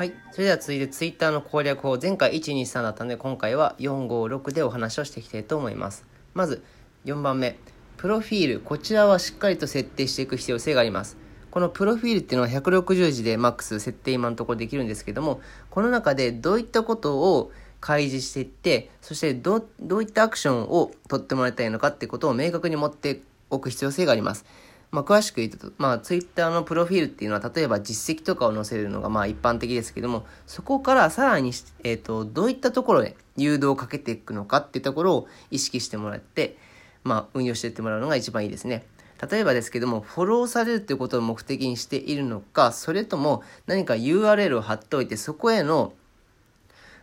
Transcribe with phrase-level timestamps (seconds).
[0.00, 0.14] はい。
[0.32, 1.98] それでは続いて Twitter の攻略法。
[2.00, 6.06] 前回123だったので、今回は456でお話をしていきたいと思います。
[6.32, 6.64] まず、
[7.04, 7.58] 4番目。
[7.98, 8.60] プロフィール。
[8.60, 11.18] こちらはしっかりと設定していく必要性があります。
[11.50, 19.66] このプロフィールっていうのは160字でマックス設定今のところできるんですけども、この中でどういったことを開示していって、そしてど
[19.98, 23.20] ういったアクションを取ってもらいたいのかってことを明確に持って
[23.50, 24.46] おく必要性があります。
[24.90, 31.52] まあ、詳しく言うと、まあ、ツイッターのプロフィールっていうのは、例えば実績とかを載せるのが、まあ、一般的ですけども、そこからさらに、
[31.84, 36.56] えっ、ー、と、どういったところで誘導をかけていくのかっていうところを意識してもらって、
[37.04, 38.84] まあ、運用していってもらうのが一番いいですね。
[39.30, 45.92] 例えばですけども、フォローされるっていうことを目的にしているのか、それとも何か URL を貼っておいて、そこへの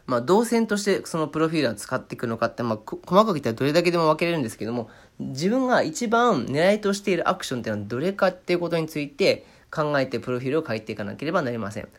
[0.08, 4.90] まあ、動線としてそのプロフィールを使っていくのかって、まあ、細かく言ったらどれだけでも分けれるんですけども、
[5.20, 11.90] 自分が一番狙いとしているアクションっていうのはどれかっていうことについて考えてプロフィールを書いていかなければなりません。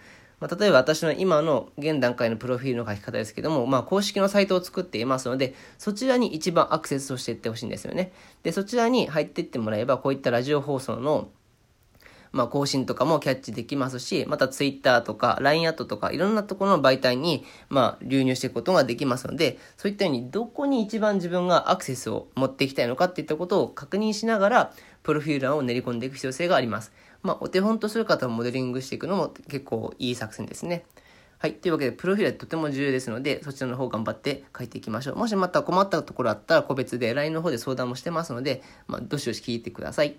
[0.40, 8.12] まあ、例えば私の今の現段階のプロフィールの書き方ですけども、まあ、公式のサイトを作っていますので、そちらに一番アクセスをしていってほしいんですよね。
[8.42, 11.28] で、そちらに入っていってもらえば、こういったラジオ放送の
[12.32, 26.92] まあ、更新とかもキャッチできますし、また Twitter とか LINE アットとかいろんなところの媒体に、まあ、流入していくことができますので、そういったようにどこに一番自分がアクセスを持っていきたいのかっていったことを確認しながら、プロフィール欄を練り込んでいく必要性があります。
[27.22, 30.84] まあ、お手本とする方をモデリングしていくのも結構いい作戦ですね。
[31.40, 31.54] はい。
[31.54, 35.16] というわけで、プロフィールはとても重要ですので、そちらの方頑張って書いていきましょう。
[35.16, 40.16] もしまた困ったところあったら、個別で LINE の方で相談もしてますので、まあ、どしどし聞いてください。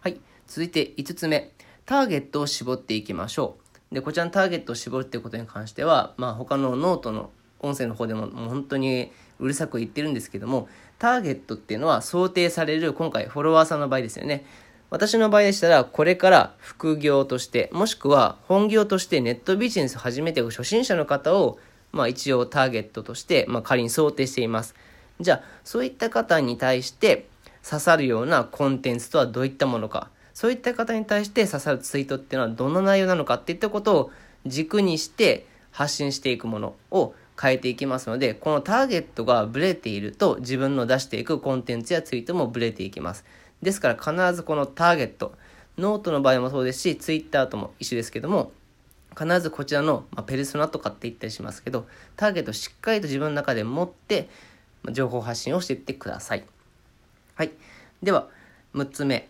[0.00, 0.20] はい。
[0.50, 1.52] 続いて5つ目。
[1.86, 3.56] ターゲットを絞っていきましょ
[3.92, 3.94] う。
[3.94, 14.44] で、こちらのターゲットを絞るっていうことに関しては、まあ他のノートの音声の方でももう本当にうるさく言ってるんですけども、ターゲットっていうのは想定される今回フォロワーさんの場合ですよね。
[14.90, 21.60] 私の場合でしたら、これから副業として、もしくは本業としてネットビジネスを始めていく初心者の方を、
[21.92, 24.74] まあ一応ターゲットとして、まあ仮に想定しています。
[25.20, 27.28] じゃあ、そういった方に対して
[27.64, 30.10] 刺さるようなコンテンツとはどういったものか。
[30.40, 34.10] そういった方に対して刺さるツイートっていうのはどんな内容なのかっていったことを
[34.46, 43.26] 軸にして発信していくものを変えていきますので、このターゲットがブレていると自分の出していくコンテンツやツイートもブレていきます。
[43.60, 45.34] ですから必ずこのターゲット、
[45.76, 48.50] ノートの場合もそうですし、ツイッターとも一緒ですけども、
[49.10, 51.86] 必ずこちらの、まあ、ペルソナとかって言ったりしますけど、
[52.16, 54.30] ターゲットをしっかりと自分の中で持って、
[54.84, 56.46] ま、情報発信をしていってください。
[57.34, 57.50] はい。
[58.02, 58.28] では、
[58.74, 59.28] 6つ目。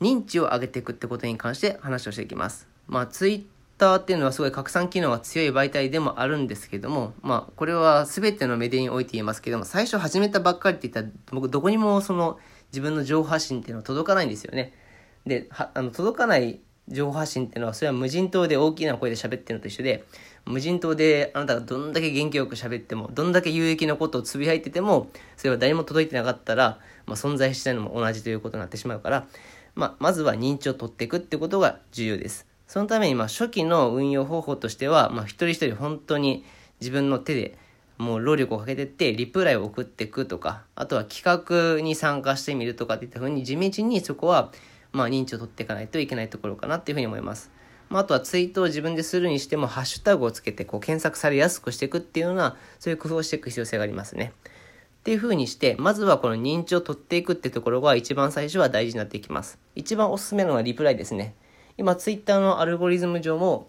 [0.00, 2.68] 認知を上げていくってことに関して話をしていきます。
[2.86, 3.44] まあ、ツイッ
[3.78, 12.38] ターっていうのはすごい拡散機能が強い媒体でもあるんですけども、まあ、これは全てのメディアにおいて言いますけども、最初始めたばっかりって言ったら、僕どこにもその
[12.72, 14.72] 自分の情報発信っていうのは届かないんですよね。
[15.26, 20.04] で、あの届かない情報発信っていうのは、それは無人島で大きな声で喋ってるのと一緒で、
[20.46, 29.26] 無人島であなたがどんだけ元気よく喋っても、どんだけ有益なことをつぶやいてても、それは誰も届いてなかったら、まあ、存在してないのも同じということになってしまうから、
[29.74, 32.46] まあ、まずは認知を取っていくってことが重要です。
[32.68, 36.44] そのために、まあ、初期の運用方法としては、まあ、一人一人本当に
[36.80, 37.58] 自分の手で
[37.98, 44.52] もう労力をかけてって、リプライを送っていくとか、あとは企画に参加してみるとかっていった風に地道にそこは、
[44.92, 47.50] まあ、認知を取っていかないといけないところかなっていうふうに思います。
[47.88, 54.32] まあ、あとはツイートを自分でするにしても、ハッシュタグをつけてこう検索されやすくしていくっていうような、そういう工夫をしていく必要性がありますね。
[54.46, 59.58] っていう風にして、まずはこの認知を取っていくってところが一番最初は大事になっていきます。
[59.76, 61.34] 一番おすすめなのはリプライですね。
[61.78, 63.68] 今、ツイッターのアルゴリズム上も、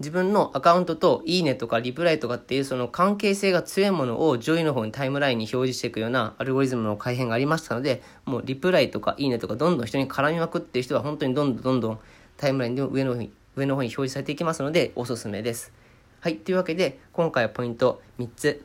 [0.00, 12.00] 自分のアカウントといいねとかリプライとかっていうその関係性が強いものを上位の方にタイムラインに表示していくようなアルゴリズムの改変がありましたので、もうリプライとかいいねとかどんどん人に絡みまくっていう人は本当にどんどんどんどん
[12.36, 15.72] タイムラインで上の方に上の方に表示されていきますのでおすすめです。
[16.20, 16.36] はい。
[16.36, 18.64] というわけで、今回はポイント3つ。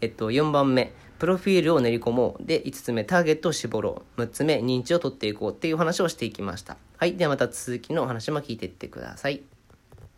[0.00, 2.44] えっと、4番目、プロフィールを練り込もう。
[2.44, 4.22] で、5つ目、ターゲットを絞ろう。
[4.22, 6.76] 6つ目、認知を取っていこうっていう話をしていきました。
[6.98, 7.16] はい。
[7.16, 9.57] ではまた続きのお話も聞いていってください。